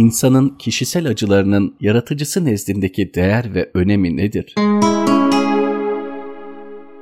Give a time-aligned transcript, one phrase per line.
[0.00, 4.54] İnsanın kişisel acılarının yaratıcısı nezdindeki değer ve önemi nedir?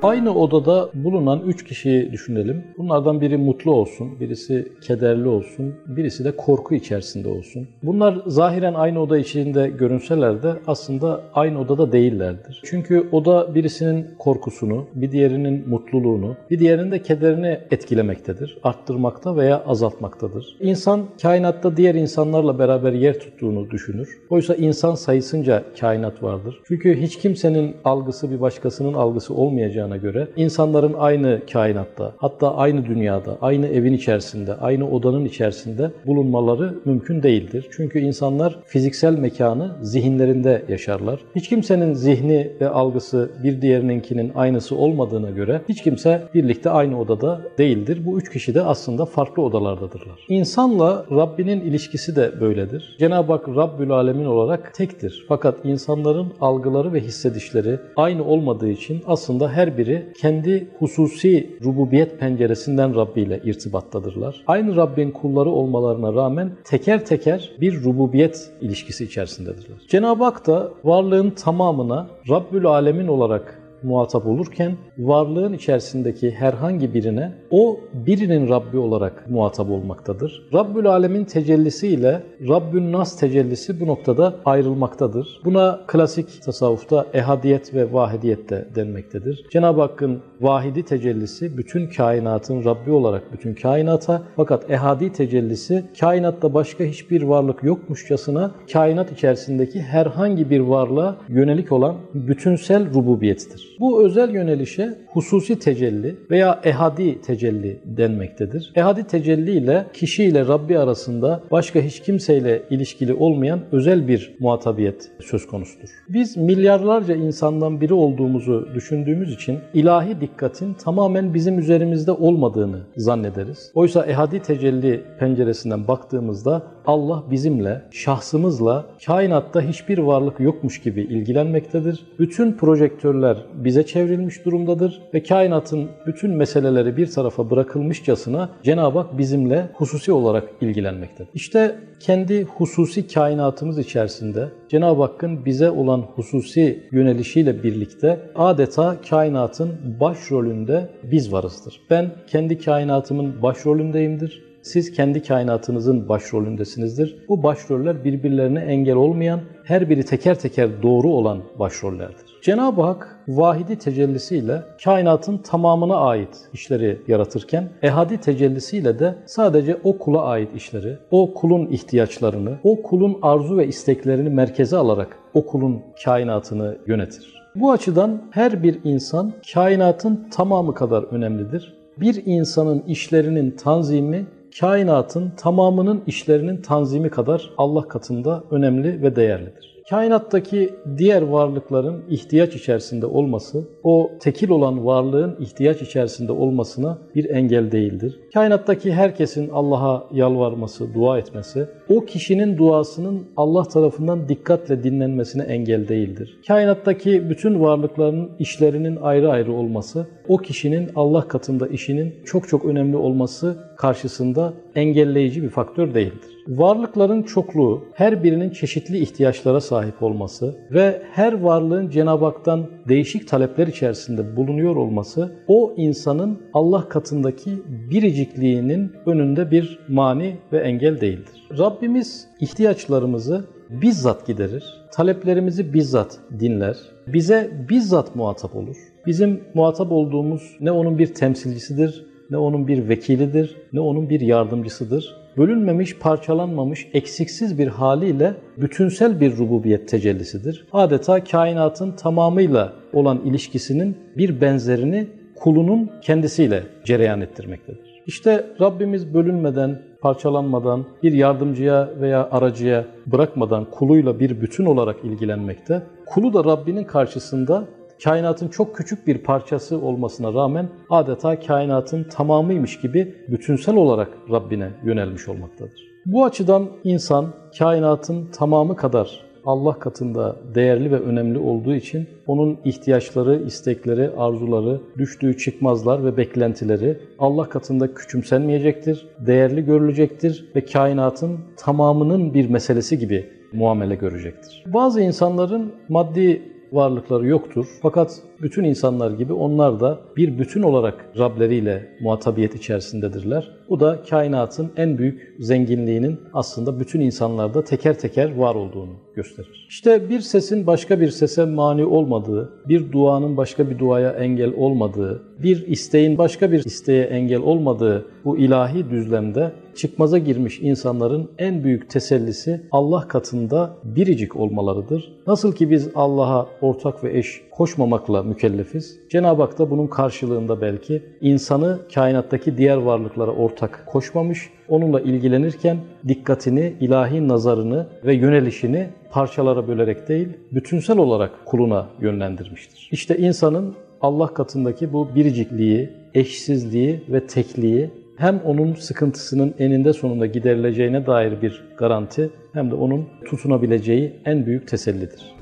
[0.01, 2.63] Aynı odada bulunan üç kişiyi düşünelim.
[2.77, 7.67] Bunlardan biri mutlu olsun, birisi kederli olsun, birisi de korku içerisinde olsun.
[7.83, 12.61] Bunlar zahiren aynı oda içinde görünseler de aslında aynı odada değillerdir.
[12.65, 20.57] Çünkü oda birisinin korkusunu, bir diğerinin mutluluğunu, bir diğerinin de kederini etkilemektedir, arttırmakta veya azaltmaktadır.
[20.59, 24.09] İnsan kainatta diğer insanlarla beraber yer tuttuğunu düşünür.
[24.29, 26.61] Oysa insan sayısınca kainat vardır.
[26.67, 32.85] Çünkü hiç kimsenin algısı bir başkasının algısı olmayacağını olmayacağına göre insanların aynı kainatta, hatta aynı
[32.85, 37.67] dünyada, aynı evin içerisinde, aynı odanın içerisinde bulunmaları mümkün değildir.
[37.71, 41.19] Çünkü insanlar fiziksel mekanı zihinlerinde yaşarlar.
[41.35, 47.41] Hiç kimsenin zihni ve algısı bir diğerininkinin aynısı olmadığına göre hiç kimse birlikte aynı odada
[47.57, 48.01] değildir.
[48.05, 50.25] Bu üç kişi de aslında farklı odalardadırlar.
[50.29, 52.95] İnsanla Rabbinin ilişkisi de böyledir.
[52.99, 55.25] Cenab-ı Hak Rabbül Alemin olarak tektir.
[55.27, 62.95] Fakat insanların algıları ve hissedişleri aynı olmadığı için aslında her biri kendi hususi rububiyet penceresinden
[62.95, 64.43] Rabbi ile irtibattadırlar.
[64.47, 69.77] Aynı Rabbin kulları olmalarına rağmen teker teker bir rububiyet ilişkisi içerisindedirler.
[69.87, 77.79] Cenab-ı Hak da varlığın tamamına Rabbül Alemin olarak muhatap olurken varlığın içerisindeki herhangi birine o
[77.93, 80.49] birinin Rabbi olarak muhatap olmaktadır.
[80.53, 85.41] Rabbül Alemin tecellisi ile Rabbün Nas tecellisi bu noktada ayrılmaktadır.
[85.45, 89.45] Buna klasik tasavvufta ehadiyet ve vahidiyet de denmektedir.
[89.51, 96.83] Cenab-ı Hakk'ın vahidi tecellisi bütün kainatın Rabbi olarak bütün kainata fakat ehadi tecellisi kainatta başka
[96.83, 103.68] hiçbir varlık yokmuşçasına kainat içerisindeki herhangi bir varlığa yönelik olan bütünsel rububiyettir.
[103.79, 108.71] Bu özel yönelişe hususi tecelli veya ehadi tecelli denmektedir.
[108.75, 115.11] Ehadi tecelli ile kişi ile Rabbi arasında başka hiç kimseyle ilişkili olmayan özel bir muhatabiyet
[115.21, 115.89] söz konusudur.
[116.09, 123.71] Biz milyarlarca insandan biri olduğumuzu düşündüğümüz için ilahi dikkatin tamamen bizim üzerimizde olmadığını zannederiz.
[123.73, 132.05] Oysa ehadi tecelli penceresinden baktığımızda Allah bizimle, şahsımızla kainatta hiçbir varlık yokmuş gibi ilgilenmektedir.
[132.19, 139.69] Bütün projektörler bize çevrilmiş durumdadır ve kainatın bütün meseleleri bir tarafa bırakılmışçasına Cenab-ı Hak bizimle
[139.73, 141.29] hususi olarak ilgilenmektedir.
[141.33, 150.89] İşte kendi hususi kainatımız içerisinde Cenab-ı Hakk'ın bize olan hususi yönelişiyle birlikte adeta kainatın başrolünde
[151.03, 151.81] biz varızdır.
[151.89, 154.48] Ben kendi kainatımın başrolündeyimdir.
[154.61, 157.15] Siz kendi kainatınızın başrolündesinizdir.
[157.29, 162.25] Bu başroller birbirlerine engel olmayan, her biri teker teker doğru olan başrollerdir.
[162.41, 170.21] Cenab-ı Hak vahidi tecellisiyle kainatın tamamına ait işleri yaratırken ehadi tecellisiyle de sadece o kula
[170.21, 176.77] ait işleri, o kulun ihtiyaçlarını, o kulun arzu ve isteklerini merkeze alarak o kulun kainatını
[176.87, 177.39] yönetir.
[177.55, 181.73] Bu açıdan her bir insan kainatın tamamı kadar önemlidir.
[181.97, 184.25] Bir insanın işlerinin tanzimi
[184.59, 189.78] kainatın tamamının işlerinin tanzimi kadar Allah katında önemli ve değerlidir.
[189.89, 197.71] Kainattaki diğer varlıkların ihtiyaç içerisinde olması, o tekil olan varlığın ihtiyaç içerisinde olmasına bir engel
[197.71, 198.19] değildir.
[198.33, 206.39] Kainattaki herkesin Allah'a yalvarması, dua etmesi, o kişinin duasının Allah tarafından dikkatle dinlenmesine engel değildir.
[206.47, 212.97] Kainattaki bütün varlıkların işlerinin ayrı ayrı olması, o kişinin Allah katında işinin çok çok önemli
[212.97, 216.38] olması karşısında engelleyici bir faktör değildir.
[216.49, 223.67] Varlıkların çokluğu, her birinin çeşitli ihtiyaçlara sahip olması ve her varlığın Cenab-ı Hak'tan değişik talepler
[223.67, 227.51] içerisinde bulunuyor olması o insanın Allah katındaki
[227.91, 231.47] biricikliğinin önünde bir mani ve engel değildir.
[231.57, 236.77] Rabbimiz ihtiyaçlarımızı bizzat giderir, taleplerimizi bizzat dinler,
[237.07, 238.77] bize bizzat muhatap olur.
[239.05, 245.15] Bizim muhatap olduğumuz ne onun bir temsilcisidir, ne onun bir vekilidir, ne onun bir yardımcısıdır.
[245.39, 250.65] Bölünmemiş, parçalanmamış, eksiksiz bir haliyle bütünsel bir rububiyet tecellisidir.
[250.73, 258.01] Adeta kainatın tamamıyla olan ilişkisinin bir benzerini kulunun kendisiyle cereyan ettirmektedir.
[258.07, 265.81] İşte Rabbimiz bölünmeden, parçalanmadan, bir yardımcıya veya aracıya bırakmadan kuluyla bir bütün olarak ilgilenmekte.
[266.05, 267.67] Kulu da Rabbinin karşısında
[268.03, 275.27] kainatın çok küçük bir parçası olmasına rağmen adeta kainatın tamamıymış gibi bütünsel olarak Rabbine yönelmiş
[275.29, 275.89] olmaktadır.
[276.05, 283.43] Bu açıdan insan kainatın tamamı kadar Allah katında değerli ve önemli olduğu için onun ihtiyaçları,
[283.45, 292.49] istekleri, arzuları, düştüğü çıkmazlar ve beklentileri Allah katında küçümsenmeyecektir, değerli görülecektir ve kainatın tamamının bir
[292.49, 294.63] meselesi gibi muamele görecektir.
[294.73, 297.65] Bazı insanların maddi varlıkları yoktur.
[297.81, 303.58] Fakat bütün insanlar gibi onlar da bir bütün olarak Rableriyle muhatabiyet içerisindedirler.
[303.69, 309.67] Bu da kainatın en büyük zenginliğinin aslında bütün insanlarda teker teker var olduğunu gösterir.
[309.69, 315.23] İşte bir sesin başka bir sese mani olmadığı, bir duanın başka bir duaya engel olmadığı,
[315.43, 321.89] bir isteğin başka bir isteğe engel olmadığı bu ilahi düzlemde çıkmaza girmiş insanların en büyük
[321.89, 325.13] tesellisi Allah katında biricik olmalarıdır.
[325.27, 328.99] Nasıl ki biz Allah'a ortak ve eş koşmamakla mükellefiz.
[329.09, 335.77] Cenab-ı Hak da bunun karşılığında belki insanı kainattaki diğer varlıklara ortak koşmamış, onunla ilgilenirken
[336.07, 342.89] dikkatini, ilahi nazarını ve yönelişini parçalara bölerek değil, bütünsel olarak kuluna yönlendirmiştir.
[342.91, 351.05] İşte insanın Allah katındaki bu biricikliği, eşsizliği ve tekliği hem onun sıkıntısının eninde sonunda giderileceğine
[351.05, 355.35] dair bir garanti hem de onun tutunabileceği en büyük tesellidir.